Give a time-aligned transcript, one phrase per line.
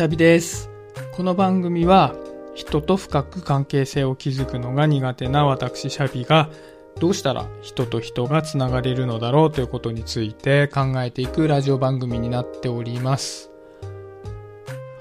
[0.00, 0.70] シャビです。
[1.12, 2.14] この番組は
[2.54, 6.48] 人と深く関係性を築くのが苦手な私シャビが
[6.98, 13.50] どうしたら人と人がつながれるのだろうということについて考えていくラジオ番組になっております。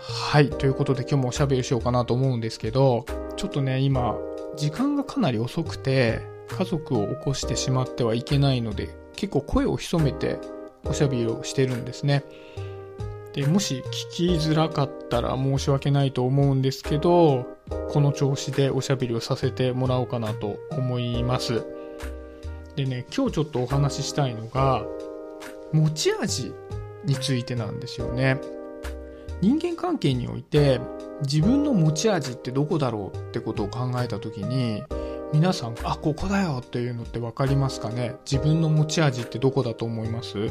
[0.00, 0.50] はい。
[0.50, 3.06] ということで今日もおしゃべりしようかなと思うんですけど、
[3.36, 4.16] ちょっとね、今、
[4.56, 10.40] 時間がかなり遅くて、家族を起こしてしまってはいけないので、結構声を潜めて
[10.84, 12.24] おしゃべりをしてるんですね。
[13.38, 17.46] でもし聞きづらかったら申し訳ないと思うんですけど、
[17.88, 21.64] この調子でおしゃべりをさせてもらおうかなと思います。
[22.74, 24.84] でね、今日ちょっとお話ししたいのが、
[25.72, 26.52] 持ち味
[27.04, 28.40] についてなんですよね。
[29.40, 30.80] 人間関係において、
[31.22, 34.82] 自分の持ち味ってどこだろうってことを考えたときに、
[35.32, 38.16] 皆さん、あ、ここだよっていうのってわかりますかね？
[38.28, 40.50] 自分の持ち味ってどこだと思います？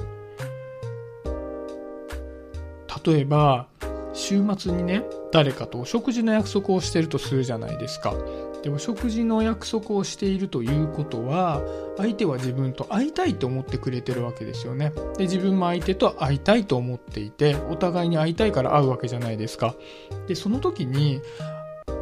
[3.05, 3.67] 例えば、
[4.13, 8.15] 週末にね、誰かとお食事の約束をしてるとするじゃないですか。
[8.63, 11.61] で、お食事の約束をしているということは、
[11.97, 14.91] 相手は自分と会いたいと思ってくれてるわけですよね。
[15.17, 19.75] で、自分も相手と会いたいと思っていて、お互いに会いたいから会うわけじゃないですか。
[20.27, 21.21] で、その時に、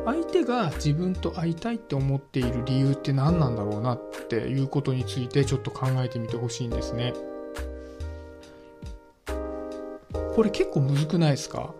[0.06, 7.14] 相手が自分と会いたいって思っている理由って何なんだろうなっていうことについてちょっと考えてみてほしいんですね。
[10.36, 11.73] これ結構むずくないですか？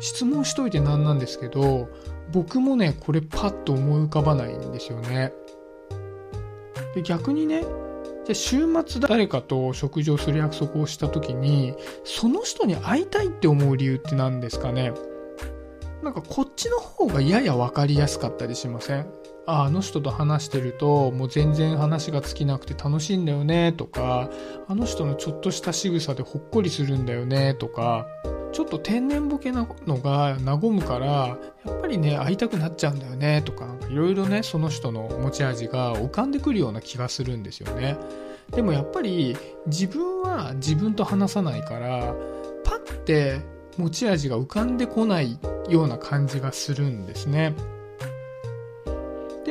[0.00, 1.88] 質問しといてなんなんですけど、
[2.32, 5.32] 僕もね、これパッと思い浮かばないんですよね。
[6.94, 7.62] で逆にね、
[8.24, 14.92] じゃ週末誰かと食事をする約束をした時に、その人に会いたいって思う理由って何ですかね？
[16.02, 19.06] なんかこっちの方がやや分かりやすかったりしません？
[19.46, 24.30] あの人と話してるともう全然話が尽きなくて楽しいんだよねとか
[24.68, 28.06] あの人のちょっとした仕草でほっこりするんだよねとか
[28.52, 37.98] ちょっと天然ボケなのが和むからやっぱりね会いたくなっちゃうんだよねとかいろいろねその人の持ち味が浮かんでくるような気がするんですよね
[38.50, 42.14] でもやっぱり自分は自分と話さないから
[42.62, 43.40] パッて
[43.76, 45.38] 持ち味が浮かんでこない
[45.68, 47.54] ような感じがするんですね。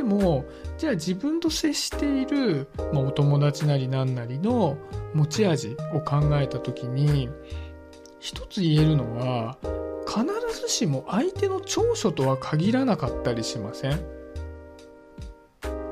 [0.03, 0.43] でも、
[0.77, 4.77] じゃあ自分と接している、まあ、お友達なりなんなりの
[5.13, 7.29] 持ち味を考えた時に、
[8.19, 9.57] 一つ言えるのは、
[10.05, 10.25] 必
[10.61, 14.05] ずしも相手の長所とは限らなかったりしません？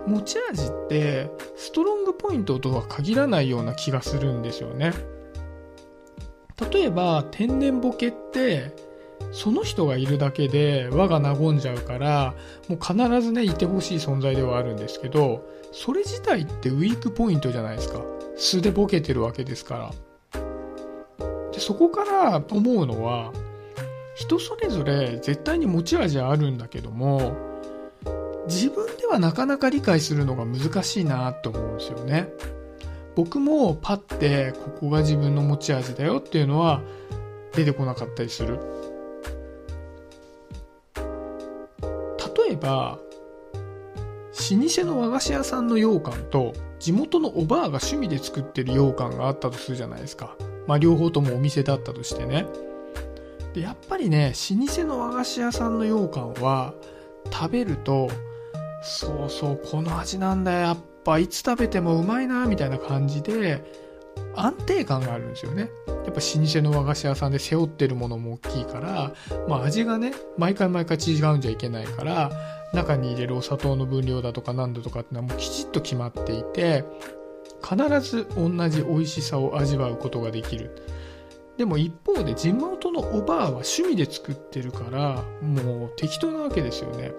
[0.05, 4.91] 持ち味ってストロングポイントとは限らないような気がするんですよね。
[6.69, 8.73] 例えば天然ボケって
[9.31, 12.33] その人がいるだけで輪が和んじゃうから
[12.67, 18.01] もう必ずねいてほしい存在ではあるんですけどそれ自体ってウィークポイントじゃないですか。
[18.35, 19.91] 素でボケてるわけですか
[20.33, 20.41] ら。
[21.51, 23.31] でそこから思うのは
[24.15, 27.35] 人それぞれ絶対に持ち味はあるんだけども
[28.47, 32.29] 自分ではなかなか理解するのが難しいなと思うんですよね。
[33.15, 36.81] 僕もパッてここが自分の持ち味だよっていうのは
[37.53, 38.59] 出てこなかったりする。
[42.37, 42.99] 例えば
[44.33, 50.35] 老舗の和菓子屋さんの羊羹と地元のおばあが趣味で作ってる羊羹があったとするじゃないですか。
[50.67, 52.45] まあ両方ともお店だったとしてね。
[53.53, 56.73] でやっぱりね老舗の和菓子屋さんの羊羹は
[57.31, 58.09] 食べると
[58.81, 60.59] そうそうこの味なんだよ。
[60.59, 63.63] やっぱいつ食べてもうまいなみたいな感じで
[64.35, 65.69] 安定感があるんですよね。
[65.87, 69.13] やっぱ老舗の和菓子屋さんで背負ってるものも大きいから、
[69.47, 72.31] まあ、味がね毎回毎回違うんじゃいけないから
[72.73, 76.83] 中に入れるお砂糖の分量だとか何だとかってのはもうきちっと決まっていて
[77.61, 80.71] 必ず同じ美味しさを味わうことができる。
[81.57, 87.11] でも一方で地元のおばあは趣味で作ってるからもう適当なわけですよね。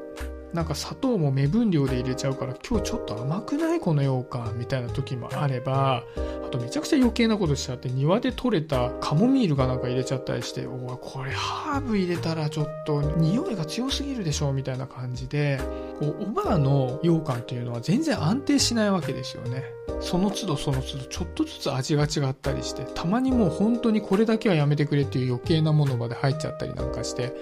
[0.53, 6.05] なんか砂糖も目分量で入れちゃうから今日ちょっと甘くないこのようかんみたいな時もあれば
[6.45, 15.59] あとめちゃくちゃ余計なことしちゃって庭で採れたカモミールかなんか入れちゃったりしておこれハーブ入れたらちょっと匂いが強すぎるでしょみたいな感じで
[16.03, 19.63] こうおばあの羊羹っていうのは全然安定しないわけですよね。
[20.01, 27.33] その都度その都度ちょっとずつ味が違ったりしてたまにもう本当にこれだけはやめてくれっていう余計なものまで入っちゃったりなんかして。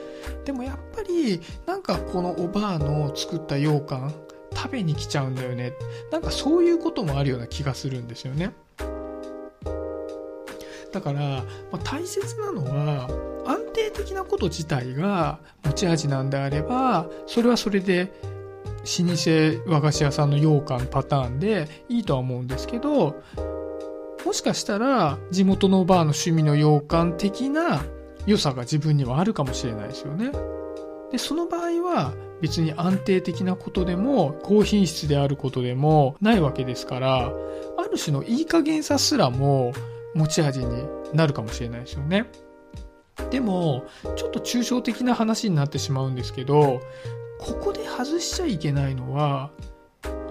[0.45, 4.15] でもやっぱりなんかこのおばあの作った羊羹
[4.55, 5.73] 食べに来ちゃうんだよね。
[6.13, 8.53] なんかそういうこともあるような気がするんですよね。
[10.93, 13.09] だから、まあ、大切なのは
[13.47, 18.13] 安定的なこと自体が持ち味なんであればそれはそれで
[18.83, 23.23] 老舗和菓子屋さんの羊羹パターンでいいとは思うんですけど
[24.25, 27.83] もしかしたら地元のバーの趣味の羊羹的な
[28.27, 30.31] 良さが自分にはあるかもしれないですよね。
[31.11, 39.73] で、その場合は別に安定的なことでも高品質であることでもないわけですから、ある種のいい加減さすらも
[40.15, 42.27] 持ち味になるかもしれないですよね。
[43.31, 43.85] でも、
[44.17, 46.81] ちょっと抽象的な話になってしまうんですけど、
[47.41, 49.51] ここで外しちゃいけないのは、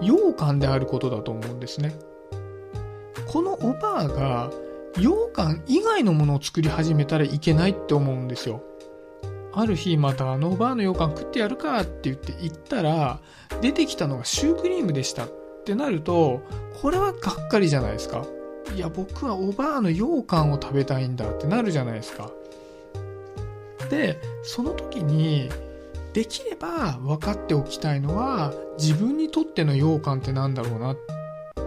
[0.00, 1.94] 羊羹であることだと思うんですね。
[3.26, 4.50] このおばあが
[4.96, 8.62] 羊羹以外のものを作り始めたらいけないって思うんですよ。
[9.52, 13.20] ある日またあのおばあの羊羹食ってやるかって言って行ったら
[13.60, 15.28] 出てきたのがシュークリームでしたっ
[15.64, 16.42] てなると
[16.80, 18.24] これはがっかりじゃないですか。
[18.74, 22.30] いや僕はおばあの羊羹を食べたいんだってなるじゃないですか。
[23.90, 25.50] でその時に
[26.12, 30.96] できれば分かっておきたいのは自分にとっての羊羹って何だろうなっ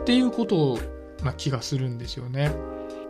[0.05, 0.79] ていうこと
[1.23, 2.51] な気がするんですよね。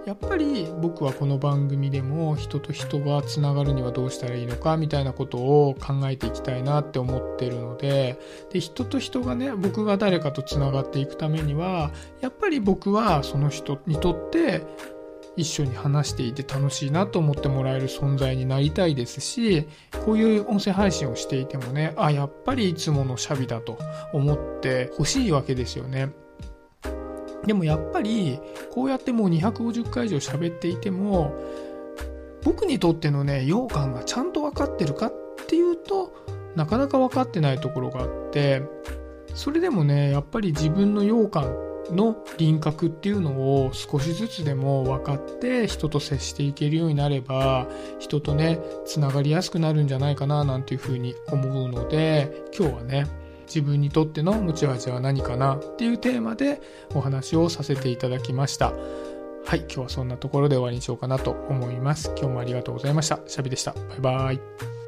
[0.06, 8.20] やっぱり僕はこの番組でも人と人がつながるにはどうしたらいいのかみたいなことを考えていきたいなって思ってるので
[8.52, 14.64] で人と人がね僕が誰かとつながっていくためにはやっぱり僕はその人にとって
[15.36, 19.68] 一緒に話していて楽しいなと思ってもらえる存在になりたいですし、
[20.06, 23.78] こういう音声配信をしていてもね、あ、やっぱりいつものシャビだと
[24.14, 26.12] 思ってほしいわけですよね。
[27.46, 28.40] でもやっぱり、
[28.72, 31.34] こうやってもう250回以上喋っていても、
[32.44, 35.14] 僕にとってのね、羊羹がちゃんと分かってるかっ
[35.48, 36.14] ていうと、
[36.56, 38.62] なかなか分かってないところがあって、
[39.34, 43.32] それでもね、やっぱり自分の羊羹の輪郭っていうの
[43.66, 47.68] を少しずつでも分かって人と接していけるようになれば
[48.00, 53.08] 人とねつながりやすくなるんじゃないかななんていうふうに思うので今日はね
[53.46, 56.62] 自分にとっての持ち味は何かなっていうテーマで
[56.96, 58.74] お話をさせていただきました。
[59.46, 62.14] はい今日はそんなところで終わりにしようかなと思います。
[62.18, 63.20] 今日もありがとうございました。
[63.28, 63.74] シャビでした。
[63.74, 64.83] バイバーイ。